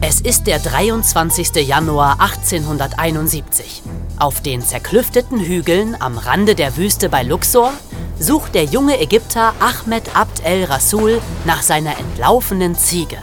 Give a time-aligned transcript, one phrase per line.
[0.00, 1.56] Es ist der 23.
[1.66, 3.82] Januar 1871.
[4.18, 7.72] Auf den zerklüfteten Hügeln am Rande der Wüste bei Luxor
[8.18, 13.18] sucht der junge Ägypter Ahmed Abd el-Rasul nach seiner entlaufenen Ziege.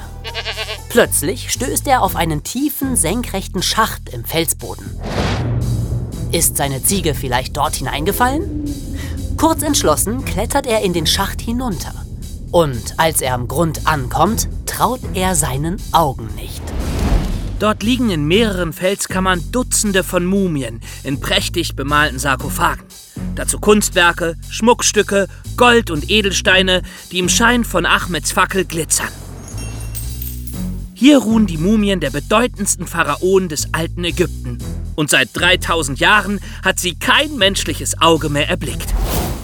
[0.89, 4.99] Plötzlich stößt er auf einen tiefen, senkrechten Schacht im Felsboden.
[6.33, 8.65] Ist seine Ziege vielleicht dort hineingefallen?
[9.37, 12.04] Kurz entschlossen klettert er in den Schacht hinunter.
[12.51, 16.61] Und als er am Grund ankommt, traut er seinen Augen nicht.
[17.59, 22.85] Dort liegen in mehreren Felskammern Dutzende von Mumien in prächtig bemalten Sarkophagen.
[23.35, 29.09] Dazu Kunstwerke, Schmuckstücke, Gold und Edelsteine, die im Schein von Ahmeds Fackel glitzern.
[30.93, 34.57] Hier ruhen die Mumien der bedeutendsten Pharaonen des alten Ägypten.
[34.95, 38.93] Und seit 3000 Jahren hat sie kein menschliches Auge mehr erblickt.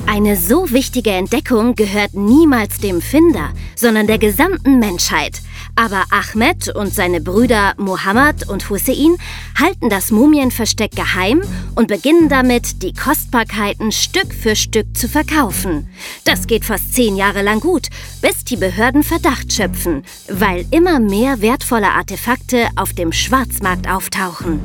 [0.07, 5.41] Eine so wichtige Entdeckung gehört niemals dem Finder, sondern der gesamten Menschheit.
[5.75, 9.15] Aber Ahmed und seine Brüder Mohammed und Hussein
[9.57, 11.41] halten das Mumienversteck geheim
[11.75, 15.87] und beginnen damit, die Kostbarkeiten Stück für Stück zu verkaufen.
[16.25, 17.87] Das geht fast zehn Jahre lang gut,
[18.21, 24.59] bis die Behörden Verdacht schöpfen, weil immer mehr wertvolle Artefakte auf dem Schwarzmarkt auftauchen.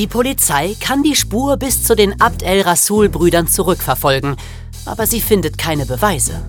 [0.00, 4.36] Die Polizei kann die Spur bis zu den Abd el-Rasul-Brüdern zurückverfolgen,
[4.86, 6.42] aber sie findet keine Beweise.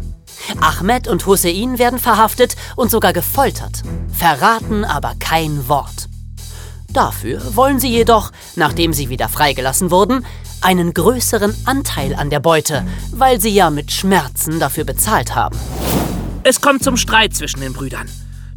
[0.61, 6.07] Ahmed und Hussein werden verhaftet und sogar gefoltert, verraten aber kein Wort.
[6.93, 10.25] Dafür wollen sie jedoch, nachdem sie wieder freigelassen wurden,
[10.61, 15.59] einen größeren Anteil an der Beute, weil sie ja mit Schmerzen dafür bezahlt haben.
[16.43, 18.07] Es kommt zum Streit zwischen den Brüdern.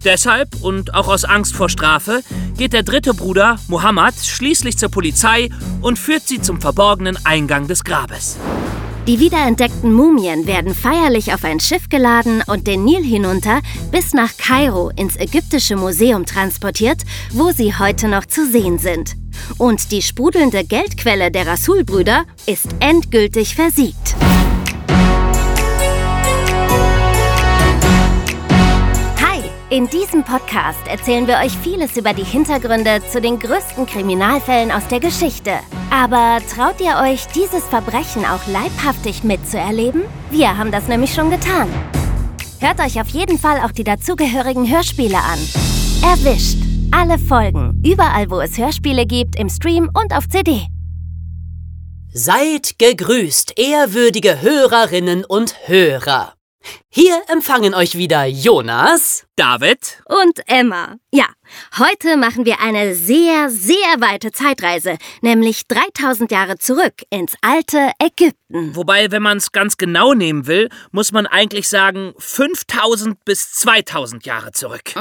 [0.05, 2.23] Deshalb und auch aus Angst vor Strafe
[2.59, 5.49] geht der dritte Bruder, Muhammad, schließlich zur Polizei
[5.81, 8.37] und führt sie zum verborgenen Eingang des Grabes.
[9.07, 14.37] Die wiederentdeckten Mumien werden feierlich auf ein Schiff geladen und den Nil hinunter bis nach
[14.39, 19.15] Kairo ins ägyptische Museum transportiert, wo sie heute noch zu sehen sind.
[19.59, 24.17] Und die sprudelnde Geldquelle der Rasul-Brüder ist endgültig versiegt.
[29.75, 34.87] In diesem Podcast erzählen wir euch vieles über die Hintergründe zu den größten Kriminalfällen aus
[34.87, 35.51] der Geschichte.
[35.91, 40.05] Aber traut ihr euch, dieses Verbrechen auch leibhaftig mitzuerleben?
[40.31, 41.69] Wir haben das nämlich schon getan.
[42.61, 45.41] Hört euch auf jeden Fall auch die dazugehörigen Hörspiele an.
[46.05, 46.59] Erwischt!
[46.93, 50.69] Alle Folgen, überall wo es Hörspiele gibt, im Stream und auf CD.
[52.13, 56.35] Seid gegrüßt, ehrwürdige Hörerinnen und Hörer.
[56.89, 60.97] Hier empfangen euch wieder Jonas, David und Emma.
[61.13, 61.27] Ja,
[61.79, 68.77] heute machen wir eine sehr, sehr weite Zeitreise, nämlich 3000 Jahre zurück ins alte Ägypten.
[68.77, 74.25] Wobei, wenn man es ganz genau nehmen will, muss man eigentlich sagen 5000 bis 2000
[74.25, 74.93] Jahre zurück.
[74.95, 75.01] Oh,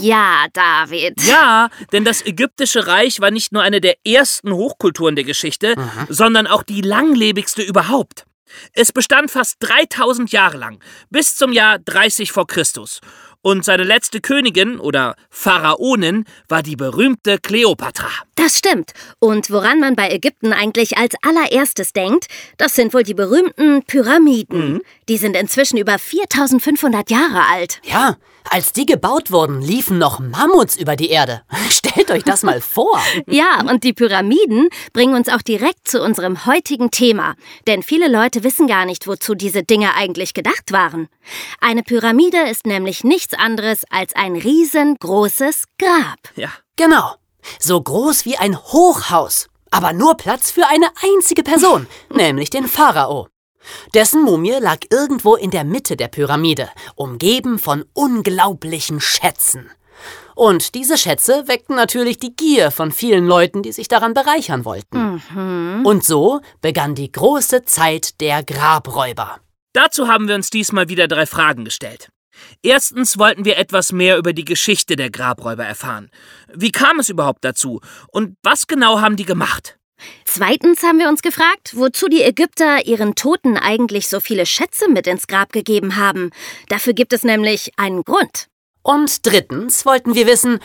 [0.00, 1.22] ja, David.
[1.22, 6.06] Ja, denn das ägyptische Reich war nicht nur eine der ersten Hochkulturen der Geschichte, mhm.
[6.08, 8.26] sondern auch die langlebigste überhaupt.
[8.72, 10.78] Es bestand fast 3000 Jahre lang,
[11.10, 13.00] bis zum Jahr 30 vor Christus.
[13.44, 18.08] Und seine letzte Königin oder Pharaonin war die berühmte Kleopatra.
[18.36, 18.94] Das stimmt.
[19.18, 24.74] Und woran man bei Ägypten eigentlich als allererstes denkt, das sind wohl die berühmten Pyramiden.
[24.74, 24.82] Mhm.
[25.10, 27.82] Die sind inzwischen über 4500 Jahre alt.
[27.84, 28.16] Ja,
[28.50, 31.42] als die gebaut wurden, liefen noch Mammuts über die Erde.
[31.70, 33.00] Stellt euch das mal vor.
[33.26, 37.34] ja, und die Pyramiden bringen uns auch direkt zu unserem heutigen Thema.
[37.66, 41.08] Denn viele Leute wissen gar nicht, wozu diese Dinge eigentlich gedacht waren.
[41.60, 46.18] Eine Pyramide ist nämlich nichts anderes als ein riesengroßes Grab.
[46.36, 46.50] Ja.
[46.76, 47.14] Genau.
[47.58, 49.48] So groß wie ein Hochhaus.
[49.70, 53.28] Aber nur Platz für eine einzige Person, nämlich den Pharao.
[53.94, 59.70] Dessen Mumie lag irgendwo in der Mitte der Pyramide, umgeben von unglaublichen Schätzen.
[60.34, 65.22] Und diese Schätze weckten natürlich die Gier von vielen Leuten, die sich daran bereichern wollten.
[65.32, 65.86] Mhm.
[65.86, 69.38] Und so begann die große Zeit der Grabräuber.
[69.72, 72.08] Dazu haben wir uns diesmal wieder drei Fragen gestellt.
[72.62, 76.10] Erstens wollten wir etwas mehr über die Geschichte der Grabräuber erfahren.
[76.52, 77.80] Wie kam es überhaupt dazu?
[78.08, 79.78] Und was genau haben die gemacht?
[80.24, 85.06] Zweitens haben wir uns gefragt, wozu die Ägypter ihren Toten eigentlich so viele Schätze mit
[85.06, 86.30] ins Grab gegeben haben.
[86.68, 88.48] Dafür gibt es nämlich einen Grund.
[88.82, 90.60] Und drittens wollten wir wissen,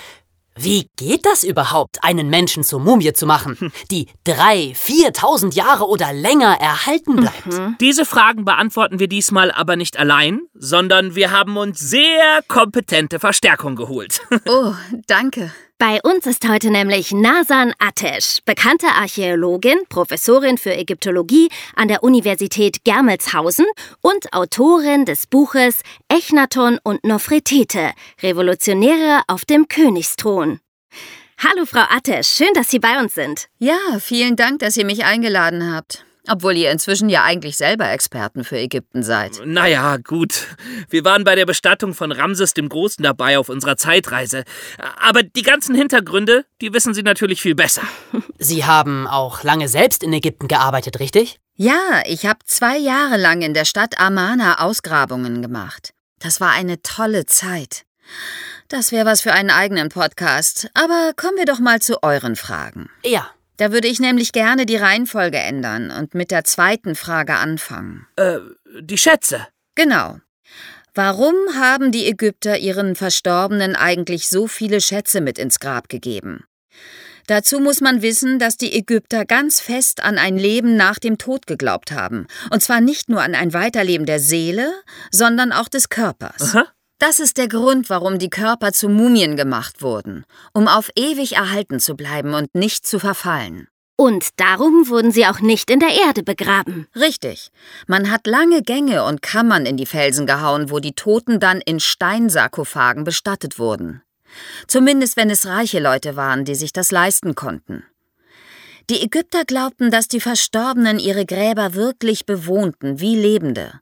[0.62, 6.12] wie geht das überhaupt, einen Menschen zur Mumie zu machen, die drei, viertausend Jahre oder
[6.12, 7.46] länger erhalten bleibt?
[7.46, 7.78] Mhm.
[7.80, 13.76] Diese Fragen beantworten wir diesmal aber nicht allein, sondern wir haben uns sehr kompetente Verstärkung
[13.76, 14.22] geholt.
[14.48, 14.74] Oh,
[15.06, 15.52] danke.
[15.82, 22.84] Bei uns ist heute nämlich Nasan Atesh, bekannte Archäologin, Professorin für Ägyptologie an der Universität
[22.84, 23.66] Germelshausen
[24.02, 25.80] und Autorin des Buches
[26.10, 30.60] Echnaton und Nofretete, Revolutionäre auf dem Königsthron.
[31.38, 33.48] Hallo Frau Atesh, schön, dass Sie bei uns sind.
[33.60, 36.04] Ja, vielen Dank, dass ihr mich eingeladen habt.
[36.30, 39.42] Obwohl ihr inzwischen ja eigentlich selber Experten für Ägypten seid.
[39.46, 40.48] Naja, gut.
[40.90, 44.44] Wir waren bei der Bestattung von Ramses dem Großen dabei auf unserer Zeitreise.
[45.00, 47.84] Aber die ganzen Hintergründe, die wissen Sie natürlich viel besser.
[48.38, 51.40] Sie haben auch lange selbst in Ägypten gearbeitet, richtig?
[51.56, 55.94] Ja, ich habe zwei Jahre lang in der Stadt Amana Ausgrabungen gemacht.
[56.20, 57.84] Das war eine tolle Zeit.
[58.70, 60.70] Das wäre was für einen eigenen Podcast.
[60.74, 62.90] Aber kommen wir doch mal zu euren Fragen.
[63.04, 63.30] Ja.
[63.60, 68.08] Da würde ich nämlich gerne die Reihenfolge ändern und mit der zweiten Frage anfangen.
[68.16, 68.38] Äh,
[68.80, 69.48] die Schätze.
[69.76, 70.18] Genau.
[70.94, 76.46] Warum haben die Ägypter ihren Verstorbenen eigentlich so viele Schätze mit ins Grab gegeben?
[77.28, 81.46] Dazu muss man wissen, dass die Ägypter ganz fest an ein Leben nach dem Tod
[81.46, 82.28] geglaubt haben.
[82.50, 84.72] Und zwar nicht nur an ein Weiterleben der Seele,
[85.12, 86.56] sondern auch des Körpers.
[86.56, 86.68] Aha.
[87.00, 91.80] Das ist der Grund, warum die Körper zu Mumien gemacht wurden, um auf ewig erhalten
[91.80, 93.70] zu bleiben und nicht zu verfallen.
[93.96, 96.88] Und darum wurden sie auch nicht in der Erde begraben.
[96.98, 97.52] Richtig.
[97.88, 101.80] Man hat lange Gänge und Kammern in die Felsen gehauen, wo die Toten dann in
[101.80, 104.02] Steinsarkophagen bestattet wurden.
[104.68, 107.84] Zumindest wenn es reiche Leute waren, die sich das leisten konnten.
[108.90, 113.80] Die Ägypter glaubten, dass die Verstorbenen ihre Gräber wirklich bewohnten, wie Lebende.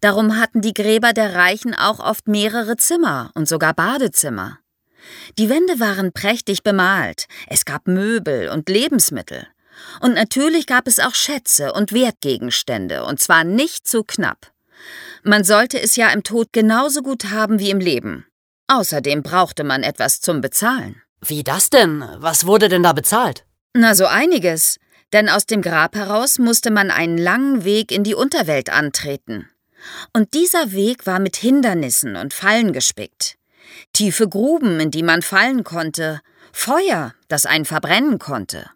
[0.00, 4.58] Darum hatten die Gräber der Reichen auch oft mehrere Zimmer und sogar Badezimmer.
[5.38, 9.46] Die Wände waren prächtig bemalt, es gab Möbel und Lebensmittel.
[10.00, 14.52] Und natürlich gab es auch Schätze und Wertgegenstände, und zwar nicht zu knapp.
[15.22, 18.26] Man sollte es ja im Tod genauso gut haben wie im Leben.
[18.68, 21.02] Außerdem brauchte man etwas zum Bezahlen.
[21.22, 22.04] Wie das denn?
[22.18, 23.44] Was wurde denn da bezahlt?
[23.74, 24.78] Na, so einiges
[25.12, 29.49] denn aus dem Grab heraus musste man einen langen Weg in die Unterwelt antreten.
[30.12, 33.36] Und dieser Weg war mit Hindernissen und Fallen gespickt.
[33.92, 36.20] Tiefe Gruben, in die man fallen konnte,
[36.52, 38.70] Feuer, das einen verbrennen konnte.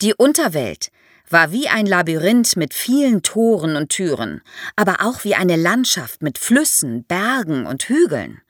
[0.00, 0.88] Die Unterwelt
[1.28, 4.42] war wie ein Labyrinth mit vielen Toren und Türen,
[4.76, 8.40] aber auch wie eine Landschaft mit Flüssen, Bergen und Hügeln.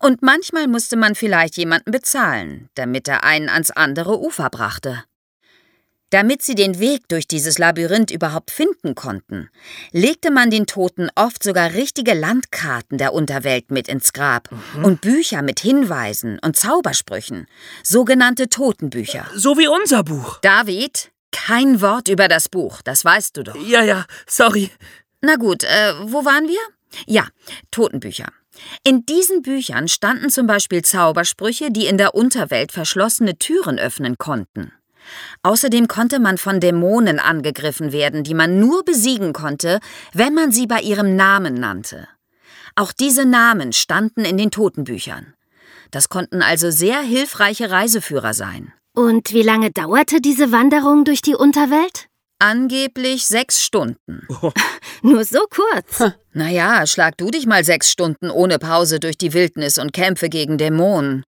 [0.00, 5.04] Und manchmal musste man vielleicht jemanden bezahlen, damit er einen ans andere Ufer brachte.
[6.12, 9.48] Damit sie den Weg durch dieses Labyrinth überhaupt finden konnten,
[9.92, 14.84] legte man den Toten oft sogar richtige Landkarten der Unterwelt mit ins Grab mhm.
[14.84, 17.46] und Bücher mit Hinweisen und Zaubersprüchen,
[17.82, 19.26] sogenannte Totenbücher.
[19.34, 20.38] So wie unser Buch.
[20.42, 23.56] David, kein Wort über das Buch, das weißt du doch.
[23.66, 24.70] Ja, ja, sorry.
[25.22, 26.60] Na gut, äh, wo waren wir?
[27.06, 27.26] Ja,
[27.70, 28.28] Totenbücher.
[28.84, 34.72] In diesen Büchern standen zum Beispiel Zaubersprüche, die in der Unterwelt verschlossene Türen öffnen konnten.
[35.42, 39.80] Außerdem konnte man von Dämonen angegriffen werden, die man nur besiegen konnte,
[40.12, 42.08] wenn man sie bei ihrem Namen nannte.
[42.74, 45.34] Auch diese Namen standen in den Totenbüchern.
[45.90, 48.72] Das konnten also sehr hilfreiche Reiseführer sein.
[48.94, 52.06] Und wie lange dauerte diese Wanderung durch die Unterwelt?
[52.38, 54.26] Angeblich sechs Stunden.
[54.42, 54.52] Oh.
[55.02, 56.12] Nur so kurz.
[56.32, 60.58] Naja, schlag du dich mal sechs Stunden ohne Pause durch die Wildnis und kämpfe gegen
[60.58, 61.24] Dämonen.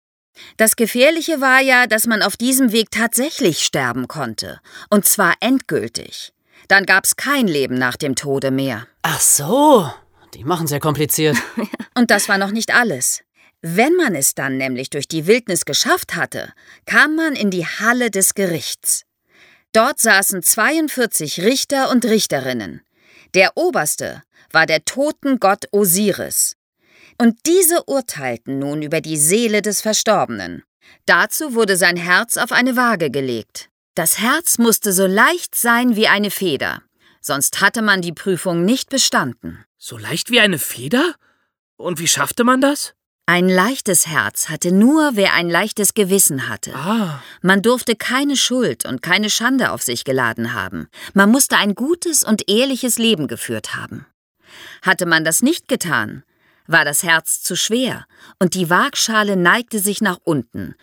[0.57, 4.61] Das Gefährliche war ja, dass man auf diesem Weg tatsächlich sterben konnte.
[4.91, 6.33] Und zwar endgültig.
[6.69, 8.87] Dann gab's kein Leben nach dem Tode mehr.
[9.03, 9.91] Ach so,
[10.35, 11.37] die machen sehr kompliziert.
[11.95, 13.23] Und das war noch nicht alles.
[13.61, 16.53] Wenn man es dann nämlich durch die Wildnis geschafft hatte,
[16.87, 19.05] kam man in die Halle des Gerichts.
[19.73, 22.83] Dort saßen 42 Richter und Richterinnen.
[23.35, 24.23] Der oberste
[24.53, 26.57] war der Totengott Osiris.
[27.19, 30.63] Und diese urteilten nun über die Seele des Verstorbenen.
[31.07, 33.69] Dazu wurde sein Herz auf eine Waage gelegt.
[33.95, 36.83] Das Herz musste so leicht sein wie eine Feder,
[37.21, 39.65] sonst hatte man die Prüfung nicht bestanden.
[39.79, 41.15] So leicht wie eine Feder?
[41.77, 42.95] Und wie schaffte man das?
[43.27, 46.75] Ein leichtes Herz hatte nur, wer ein leichtes Gewissen hatte.
[46.75, 47.23] Ah.
[47.41, 50.89] Man durfte keine Schuld und keine Schande auf sich geladen haben.
[51.15, 54.05] Man musste ein gutes und ehrliches Leben geführt haben.
[54.83, 56.23] Hatte man das nicht getan,
[56.67, 58.07] war das Herz zu schwer,
[58.39, 60.75] und die Waagschale neigte sich nach unten,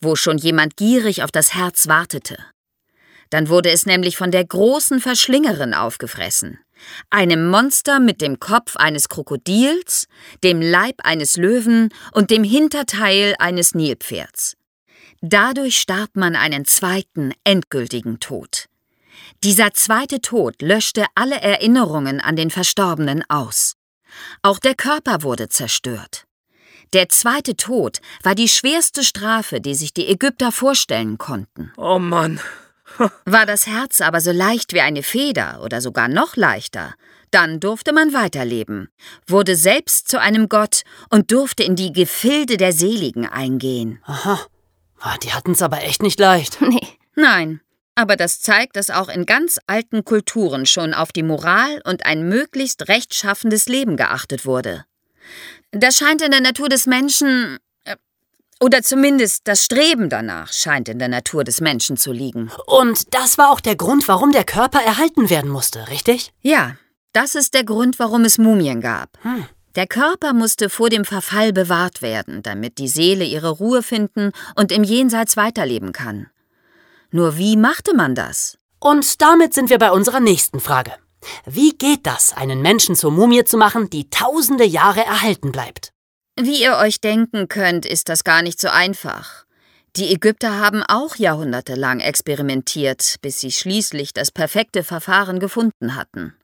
[0.00, 2.38] wo schon jemand gierig auf das Herz wartete.
[3.30, 6.58] Dann wurde es nämlich von der großen Verschlingerin aufgefressen,
[7.10, 10.06] einem Monster mit dem Kopf eines Krokodils,
[10.42, 14.56] dem Leib eines Löwen und dem Hinterteil eines Nilpferds.
[15.20, 18.66] Dadurch starb man einen zweiten, endgültigen Tod.
[19.44, 23.77] Dieser zweite Tod löschte alle Erinnerungen an den Verstorbenen aus.
[24.42, 26.24] Auch der Körper wurde zerstört.
[26.94, 31.72] Der zweite Tod war die schwerste Strafe, die sich die Ägypter vorstellen konnten.
[31.76, 32.40] Oh Mann.
[33.26, 36.94] War das Herz aber so leicht wie eine Feder oder sogar noch leichter,
[37.30, 38.88] dann durfte man weiterleben,
[39.26, 44.00] wurde selbst zu einem Gott und durfte in die Gefilde der Seligen eingehen.
[44.04, 44.40] Aha.
[45.00, 46.60] Ah, Die hatten's aber echt nicht leicht.
[46.62, 46.80] Nee.
[47.14, 47.60] Nein,
[47.98, 52.28] aber das zeigt, dass auch in ganz alten Kulturen schon auf die Moral und ein
[52.28, 54.84] möglichst rechtschaffendes Leben geachtet wurde.
[55.72, 57.58] Das scheint in der Natur des Menschen.
[57.84, 57.96] äh,
[58.60, 62.52] Oder zumindest das Streben danach scheint in der Natur des Menschen zu liegen.
[62.66, 66.32] Und das war auch der Grund, warum der Körper erhalten werden musste, richtig?
[66.40, 66.76] Ja,
[67.12, 69.18] das ist der Grund, warum es Mumien gab.
[69.22, 69.44] Hm.
[69.74, 74.70] Der Körper musste vor dem Verfall bewahrt werden, damit die Seele ihre Ruhe finden und
[74.70, 76.28] im Jenseits weiterleben kann.
[77.10, 78.58] Nur wie machte man das?
[78.80, 80.92] Und damit sind wir bei unserer nächsten Frage.
[81.46, 85.92] Wie geht das, einen Menschen zur Mumie zu machen, die tausende Jahre erhalten bleibt?
[86.38, 89.44] Wie ihr euch denken könnt, ist das gar nicht so einfach.
[89.96, 96.34] Die Ägypter haben auch jahrhundertelang experimentiert, bis sie schließlich das perfekte Verfahren gefunden hatten.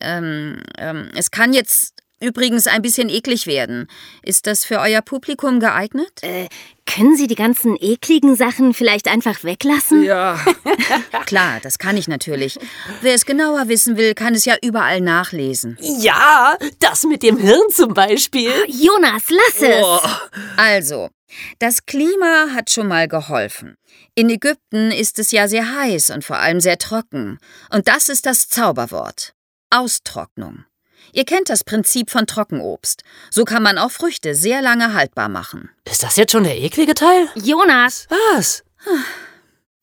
[0.00, 3.88] Ähm, ähm, es kann jetzt übrigens ein bisschen eklig werden.
[4.22, 6.22] Ist das für euer Publikum geeignet?
[6.22, 6.48] Äh,
[6.86, 10.02] können Sie die ganzen ekligen Sachen vielleicht einfach weglassen?
[10.02, 10.38] Ja.
[11.26, 12.58] Klar, das kann ich natürlich.
[13.00, 15.76] Wer es genauer wissen will, kann es ja überall nachlesen.
[15.80, 18.52] Ja, das mit dem Hirn zum Beispiel.
[18.68, 19.84] Jonas, lass es!
[19.84, 20.00] Oh.
[20.56, 21.10] Also,
[21.58, 23.76] das Klima hat schon mal geholfen.
[24.14, 27.38] In Ägypten ist es ja sehr heiß und vor allem sehr trocken.
[27.70, 29.34] Und das ist das Zauberwort.
[29.70, 30.64] Austrocknung.
[31.12, 33.02] Ihr kennt das Prinzip von Trockenobst.
[33.30, 35.70] So kann man auch Früchte sehr lange haltbar machen.
[35.84, 37.28] Ist das jetzt schon der eklige Teil?
[37.34, 38.64] Jonas, Was?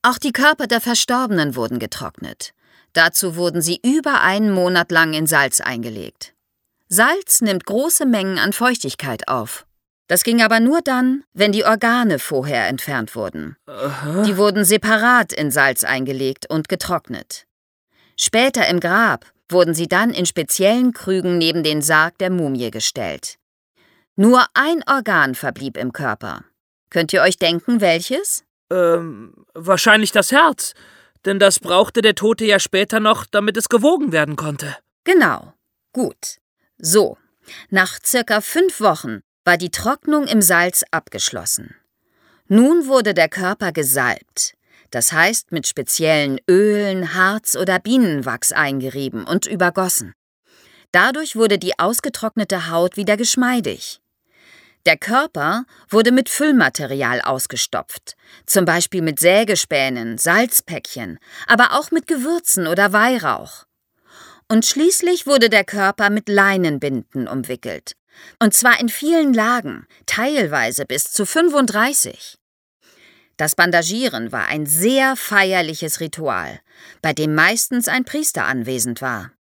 [0.02, 2.54] Auch die Körper der Verstorbenen wurden getrocknet.
[2.94, 6.34] Dazu wurden sie über einen Monat lang in Salz eingelegt.
[6.88, 9.66] Salz nimmt große Mengen an Feuchtigkeit auf.
[10.08, 13.58] Das ging aber nur dann, wenn die Organe vorher entfernt wurden.
[14.26, 17.46] Die wurden separat in Salz eingelegt und getrocknet.
[18.18, 23.38] Später im Grab wurden sie dann in speziellen Krügen neben den Sarg der Mumie gestellt.
[24.16, 26.44] Nur ein Organ verblieb im Körper.
[26.90, 28.44] Könnt ihr euch denken, welches?
[28.72, 30.74] Ähm, wahrscheinlich das Herz.
[31.26, 34.76] Denn das brauchte der Tote ja später noch, damit es gewogen werden konnte.
[35.04, 35.54] Genau.
[35.94, 36.38] Gut.
[36.78, 37.18] So.
[37.70, 41.76] Nach circa fünf Wochen war die Trocknung im Salz abgeschlossen.
[42.48, 44.54] Nun wurde der Körper gesalbt.
[44.92, 50.14] Das heißt mit speziellen Ölen, Harz oder Bienenwachs eingerieben und übergossen.
[50.92, 54.02] Dadurch wurde die ausgetrocknete Haut wieder geschmeidig.
[54.86, 58.16] Der Körper wurde mit Füllmaterial ausgestopft,
[58.46, 63.66] zum Beispiel mit Sägespänen, Salzpäckchen, aber auch mit Gewürzen oder Weihrauch.
[64.48, 67.94] Und schließlich wurde der Körper mit Leinenbinden umwickelt.
[68.40, 72.39] Und zwar in vielen Lagen, teilweise bis zu 35.
[73.40, 76.60] Das Bandagieren war ein sehr feierliches Ritual,
[77.02, 79.32] bei dem meistens ein Priester anwesend war.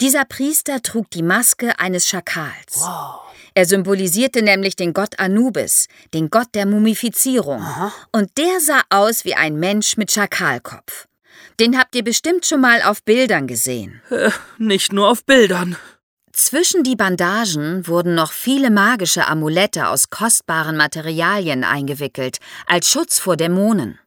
[0.00, 2.76] Dieser Priester trug die Maske eines Schakals.
[2.76, 3.20] Wow.
[3.52, 7.62] Er symbolisierte nämlich den Gott Anubis, den Gott der Mumifizierung.
[8.10, 11.06] Und der sah aus wie ein Mensch mit Schakalkopf.
[11.60, 14.00] Den habt ihr bestimmt schon mal auf Bildern gesehen.
[14.08, 15.76] Äh, nicht nur auf Bildern.
[16.38, 23.38] Zwischen die Bandagen wurden noch viele magische Amulette aus kostbaren Materialien eingewickelt, als Schutz vor
[23.38, 23.98] Dämonen.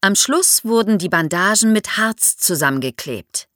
[0.00, 3.48] Am Schluss wurden die Bandagen mit Harz zusammengeklebt.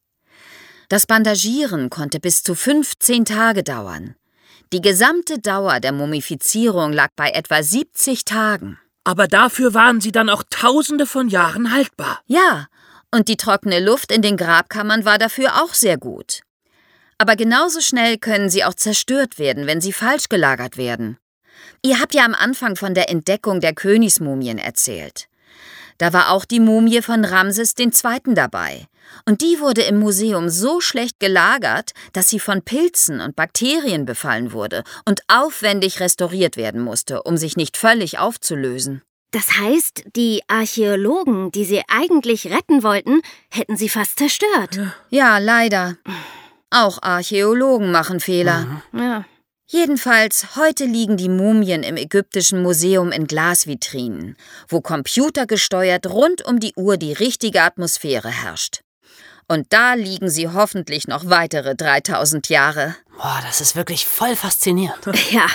[0.89, 4.17] Das Bandagieren konnte bis zu 15 Tage dauern.
[4.73, 8.77] Die gesamte Dauer der Mumifizierung lag bei etwa 70 Tagen.
[9.05, 12.23] Aber dafür waren sie dann auch tausende von Jahren haltbar.
[12.27, 12.67] Ja,
[13.13, 16.41] und die trockene Luft in den Grabkammern war dafür auch sehr gut.
[17.21, 21.19] Aber genauso schnell können sie auch zerstört werden, wenn sie falsch gelagert werden.
[21.83, 25.29] Ihr habt ja am Anfang von der Entdeckung der Königsmumien erzählt.
[25.99, 27.93] Da war auch die Mumie von Ramses II.
[28.29, 28.87] dabei.
[29.27, 34.53] Und die wurde im Museum so schlecht gelagert, dass sie von Pilzen und Bakterien befallen
[34.53, 39.03] wurde und aufwendig restauriert werden musste, um sich nicht völlig aufzulösen.
[39.33, 44.81] das heißt, die Archäologen, die Sie eigentlich retten wollten, hätten Sie fast zerstört.
[45.11, 45.99] Ja, leider.
[46.71, 48.83] Auch Archäologen machen Fehler.
[48.93, 49.25] Ja.
[49.67, 54.37] Jedenfalls, heute liegen die Mumien im Ägyptischen Museum in Glasvitrinen,
[54.69, 58.81] wo computergesteuert rund um die Uhr die richtige Atmosphäre herrscht.
[59.51, 62.95] Und da liegen sie hoffentlich noch weitere 3000 Jahre.
[63.17, 65.01] Boah, das ist wirklich voll faszinierend.
[65.33, 65.47] Ja,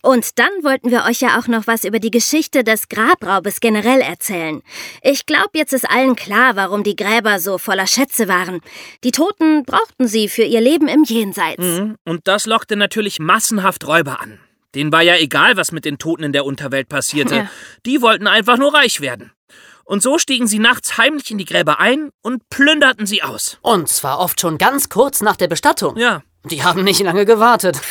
[0.00, 4.00] und dann wollten wir euch ja auch noch was über die Geschichte des Grabraubes generell
[4.00, 4.62] erzählen.
[5.02, 8.60] Ich glaube, jetzt ist allen klar, warum die Gräber so voller Schätze waren.
[9.02, 11.64] Die Toten brauchten sie für ihr Leben im Jenseits.
[11.64, 11.96] Mhm.
[12.04, 14.38] Und das lockte natürlich massenhaft Räuber an.
[14.76, 17.34] Denen war ja egal, was mit den Toten in der Unterwelt passierte.
[17.34, 17.50] Ja.
[17.84, 19.32] Die wollten einfach nur reich werden.
[19.84, 23.58] Und so stiegen sie nachts heimlich in die Gräber ein und plünderten sie aus.
[23.62, 25.96] Und zwar oft schon ganz kurz nach der Bestattung.
[25.96, 26.22] Ja.
[26.44, 27.80] Die haben nicht lange gewartet.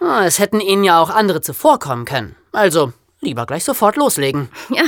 [0.00, 2.36] Ah, es hätten ihnen ja auch andere zuvorkommen können.
[2.52, 4.48] Also, lieber gleich sofort loslegen.
[4.70, 4.84] Ja,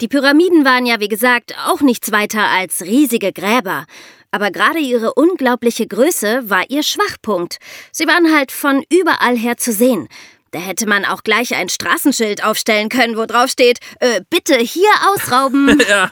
[0.00, 3.86] die Pyramiden waren ja, wie gesagt, auch nichts weiter als riesige Gräber.
[4.30, 7.58] Aber gerade ihre unglaubliche Größe war ihr Schwachpunkt.
[7.90, 10.08] Sie waren halt von überall her zu sehen.
[10.52, 14.90] Da hätte man auch gleich ein Straßenschild aufstellen können, wo drauf steht, äh, bitte hier
[15.08, 15.80] ausrauben.
[15.88, 16.08] Ja,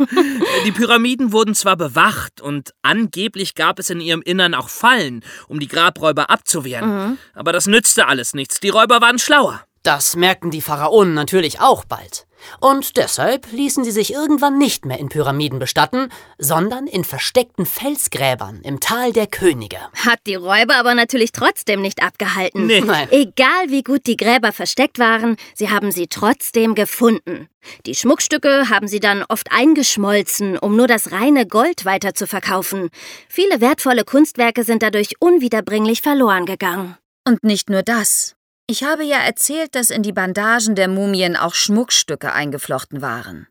[0.64, 5.60] die Pyramiden wurden zwar bewacht und angeblich gab es in ihrem Innern auch Fallen, um
[5.60, 7.18] die Grabräuber abzuwehren.
[7.34, 8.58] Aber das nützte alles nichts.
[8.60, 9.64] Die Räuber waren schlauer.
[9.82, 12.26] Das merkten die Pharaonen natürlich auch bald.
[12.60, 18.60] Und deshalb ließen sie sich irgendwann nicht mehr in Pyramiden bestatten, sondern in versteckten Felsgräbern
[18.62, 19.78] im Tal der Könige.
[19.94, 22.66] Hat die Räuber aber natürlich trotzdem nicht abgehalten.
[22.66, 22.80] Nee.
[22.80, 23.08] Nein.
[23.10, 27.48] Egal wie gut die Gräber versteckt waren, sie haben sie trotzdem gefunden.
[27.86, 32.88] Die Schmuckstücke haben sie dann oft eingeschmolzen, um nur das reine Gold weiter zu verkaufen.
[33.28, 36.96] Viele wertvolle Kunstwerke sind dadurch unwiederbringlich verloren gegangen.
[37.26, 38.34] Und nicht nur das.
[38.70, 43.48] Ich habe ja erzählt, dass in die Bandagen der Mumien auch Schmuckstücke eingeflochten waren.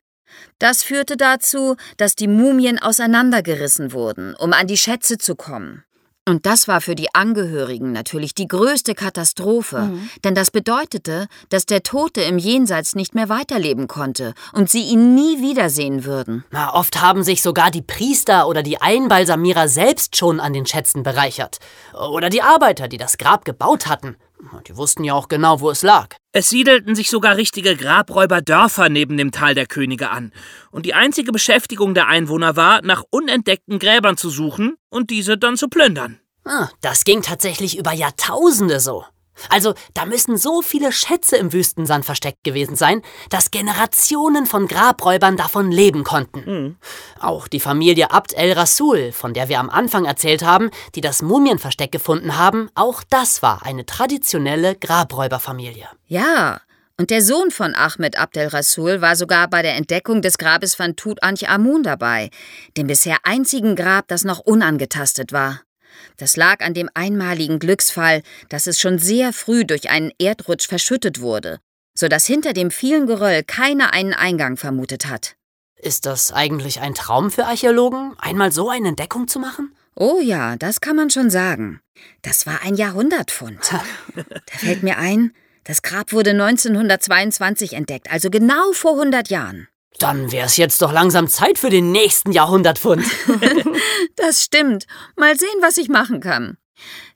[0.59, 5.83] Das führte dazu, dass die Mumien auseinandergerissen wurden, um an die Schätze zu kommen.
[6.25, 9.91] Und das war für die Angehörigen natürlich die größte Katastrophe,
[10.23, 15.15] denn das bedeutete, dass der Tote im Jenseits nicht mehr weiterleben konnte und sie ihn
[15.15, 16.45] nie wiedersehen würden.
[16.51, 21.03] Na, oft haben sich sogar die Priester oder die Einbalsamierer selbst schon an den Schätzen
[21.03, 21.57] bereichert.
[21.93, 24.15] Oder die Arbeiter, die das Grab gebaut hatten.
[24.67, 26.15] Die wussten ja auch genau, wo es lag.
[26.31, 30.31] Es siedelten sich sogar richtige Grabräuberdörfer neben dem Tal der Könige an.
[30.71, 35.57] Und die einzige Beschäftigung der Einwohner war, nach unentdeckten Gräbern zu suchen und diese dann
[35.57, 36.19] zu plündern.
[36.45, 39.03] Ah, das ging tatsächlich über Jahrtausende so.
[39.49, 45.37] Also, da müssen so viele Schätze im Wüstensand versteckt gewesen sein, dass Generationen von Grabräubern
[45.37, 46.77] davon leben konnten.
[47.19, 51.91] Auch die Familie Abd el-Rasul, von der wir am Anfang erzählt haben, die das Mumienversteck
[51.91, 55.87] gefunden haben, auch das war eine traditionelle Grabräuberfamilie.
[56.07, 56.61] Ja,
[56.99, 60.97] und der Sohn von Ahmed Abdel Rasul war sogar bei der Entdeckung des Grabes von
[60.97, 62.29] Tutanchamun dabei,
[62.75, 65.61] dem bisher einzigen Grab, das noch unangetastet war.
[66.17, 71.21] Das lag an dem einmaligen Glücksfall, dass es schon sehr früh durch einen Erdrutsch verschüttet
[71.21, 71.59] wurde,
[71.93, 75.35] so dass hinter dem vielen Geröll keiner einen Eingang vermutet hat.
[75.75, 79.73] Ist das eigentlich ein Traum für Archäologen, einmal so eine Entdeckung zu machen?
[79.95, 81.81] Oh ja, das kann man schon sagen.
[82.21, 83.59] Das war ein Jahrhundertfund.
[84.15, 85.33] Da fällt mir ein,
[85.63, 89.67] das Grab wurde 1922 entdeckt, also genau vor 100 Jahren.
[89.97, 93.05] Dann wär's jetzt doch langsam Zeit für den nächsten Jahrhundertfund.
[94.15, 94.85] Das stimmt.
[95.15, 96.57] Mal sehen, was ich machen kann.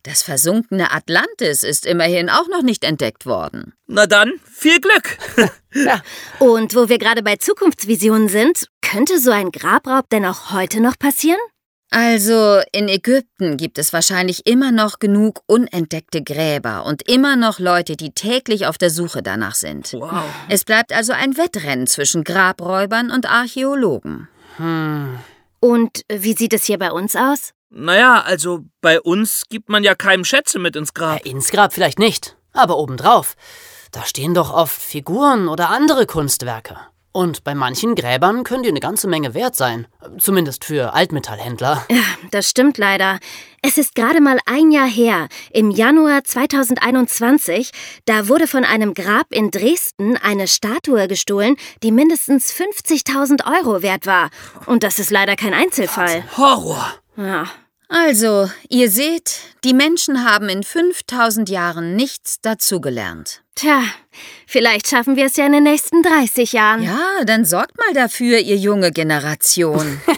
[0.04, 3.74] Das versunkene Atlantis ist immerhin auch noch nicht entdeckt worden.
[3.88, 5.18] Na dann, viel Glück!
[6.40, 11.00] Und wo wir gerade bei Zukunftsvisionen sind, könnte so ein Grabraub denn auch heute noch
[11.00, 11.40] passieren?
[11.96, 17.96] Also, in Ägypten gibt es wahrscheinlich immer noch genug unentdeckte Gräber und immer noch Leute,
[17.96, 19.94] die täglich auf der Suche danach sind.
[19.94, 20.24] Wow.
[20.50, 24.28] Es bleibt also ein Wettrennen zwischen Grabräubern und Archäologen.
[25.60, 27.52] Und wie sieht es hier bei uns aus?
[27.70, 31.24] Naja, also bei uns gibt man ja keinem Schätze mit ins Grab.
[31.24, 33.36] Äh, ins Grab vielleicht nicht, aber obendrauf.
[33.92, 36.76] Da stehen doch oft Figuren oder andere Kunstwerke.
[37.14, 39.88] Und bei manchen Gräbern können die eine ganze Menge wert sein.
[40.18, 41.86] Zumindest für Altmetallhändler.
[41.90, 43.20] Ja, das stimmt leider.
[43.62, 47.72] Es ist gerade mal ein Jahr her, im Januar 2021,
[48.06, 54.06] da wurde von einem Grab in Dresden eine Statue gestohlen, die mindestens 50.000 Euro wert
[54.08, 54.32] war.
[54.66, 56.24] Und das ist leider kein Einzelfall.
[56.36, 56.94] Horror!
[57.16, 57.46] Ja.
[57.94, 63.44] Also, ihr seht, die Menschen haben in 5000 Jahren nichts dazugelernt.
[63.54, 63.84] Tja,
[64.48, 66.82] vielleicht schaffen wir es ja in den nächsten 30 Jahren.
[66.82, 70.02] Ja, dann sorgt mal dafür, ihr junge Generation.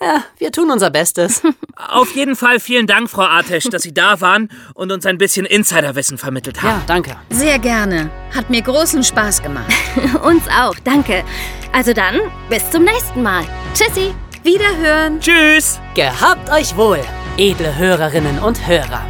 [0.00, 1.40] Ja, wir tun unser Bestes.
[1.76, 5.46] Auf jeden Fall vielen Dank, Frau Artesch, dass Sie da waren und uns ein bisschen
[5.46, 6.80] Insiderwissen vermittelt haben.
[6.80, 7.16] Ja, danke.
[7.30, 8.10] Sehr gerne.
[8.34, 9.72] Hat mir großen Spaß gemacht.
[10.24, 11.24] Uns auch, danke.
[11.72, 13.46] Also dann, bis zum nächsten Mal.
[13.72, 14.12] Tschüssi.
[14.44, 15.20] Wiederhören.
[15.20, 15.80] Tschüss!
[15.94, 17.00] Gehabt euch wohl,
[17.38, 19.00] edle Hörerinnen und Hörer.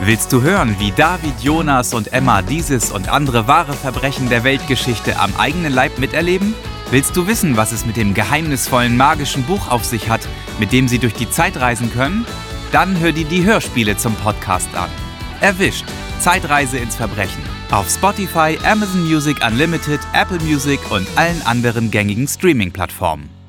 [0.00, 5.16] Willst du hören, wie David, Jonas und Emma dieses und andere wahre Verbrechen der Weltgeschichte
[5.20, 6.56] am eigenen Leib miterleben?
[6.90, 10.22] Willst du wissen, was es mit dem geheimnisvollen magischen Buch auf sich hat,
[10.58, 12.26] mit dem sie durch die Zeit reisen können?
[12.72, 14.90] Dann hör dir die Hörspiele zum Podcast an.
[15.40, 15.84] Erwischt.
[16.18, 17.51] Zeitreise ins Verbrechen.
[17.72, 23.41] Auf Spotify, Amazon Music Unlimited, Apple Music und allen anderen gängigen Streaming-Plattformen.